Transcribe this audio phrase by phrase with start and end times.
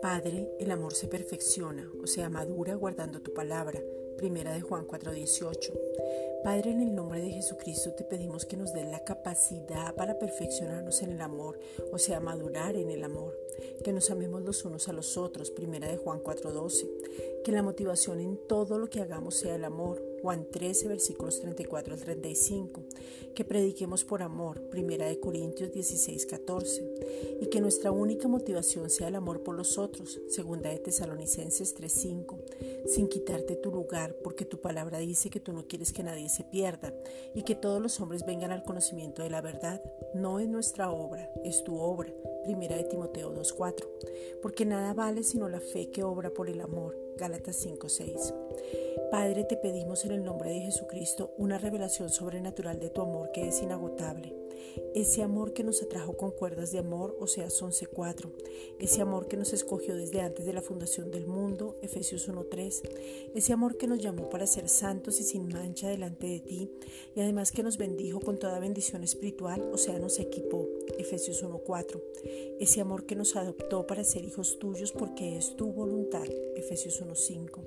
[0.00, 3.82] Padre, el amor se perfecciona, o sea, madura guardando tu palabra.
[4.16, 5.72] Primera de Juan 4:18.
[6.42, 11.00] Padre, en el nombre de Jesucristo te pedimos que nos den la capacidad para perfeccionarnos
[11.02, 11.58] en el amor,
[11.90, 13.34] o sea, madurar en el amor,
[13.82, 15.50] que nos amemos los unos a los otros.
[15.50, 16.86] Primera de Juan 4:12.
[17.44, 21.92] Que la motivación en todo lo que hagamos sea el amor, Juan 13, versículos 34
[21.92, 22.82] al 35,
[23.34, 26.94] que prediquemos por amor, Primera de Corintios 16, 14,
[27.42, 31.92] y que nuestra única motivación sea el amor por los otros, Segunda de Tesalonicenses 3,
[31.92, 32.38] 5,
[32.86, 36.44] sin quitarte tu lugar, porque tu palabra dice que tú no quieres que nadie se
[36.44, 36.92] pierda
[37.34, 39.80] y que todos los hombres vengan al conocimiento de la verdad.
[40.12, 42.12] No es nuestra obra, es tu obra,
[42.44, 43.86] Primera de Timoteo 2.4,
[44.42, 49.10] porque nada vale sino la fe que obra por el amor, Gálatas 5.6.
[49.10, 53.48] Padre, te pedimos en el nombre de Jesucristo una revelación sobrenatural de tu amor que
[53.48, 54.43] es inagotable.
[54.94, 58.30] Ese amor que nos atrajo con cuerdas de amor, o sea, 11.4.
[58.78, 62.82] Ese amor que nos escogió desde antes de la fundación del mundo, Efesios 1.3.
[63.34, 66.70] Ese amor que nos llamó para ser santos y sin mancha delante de ti,
[67.14, 70.68] y además que nos bendijo con toda bendición espiritual, o sea, nos equipó,
[70.98, 72.02] Efesios 1.4.
[72.60, 77.60] Ese amor que nos adoptó para ser hijos tuyos porque es tu voluntad, Efesios 1.5.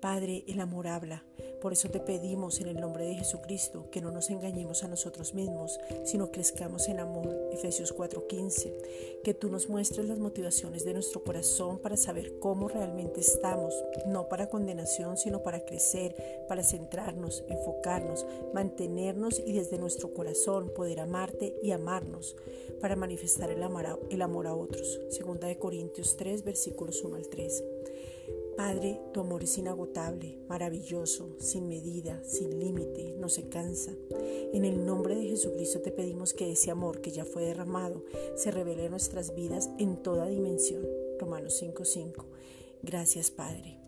[0.00, 1.24] Padre, el amor habla.
[1.60, 5.34] Por eso te pedimos en el nombre de Jesucristo que no nos engañemos a nosotros
[5.34, 7.36] mismos, sino crezcamos en amor.
[7.52, 9.20] Efesios 4:15.
[9.22, 13.74] Que tú nos muestres las motivaciones de nuestro corazón para saber cómo realmente estamos,
[14.06, 16.16] no para condenación, sino para crecer,
[16.48, 22.36] para centrarnos, enfocarnos, mantenernos y desde nuestro corazón poder amarte y amarnos,
[22.80, 25.00] para manifestar el amor a, el amor a otros.
[25.10, 27.64] Segunda de Corintios 3, versículos 1 al 3.
[28.60, 33.90] Padre, tu amor es inagotable, maravilloso, sin medida, sin límite, no se cansa.
[34.52, 38.04] En el nombre de Jesucristo te pedimos que ese amor que ya fue derramado
[38.36, 40.86] se revele en nuestras vidas en toda dimensión.
[41.18, 42.26] Romanos 5:5.
[42.82, 43.79] Gracias, Padre.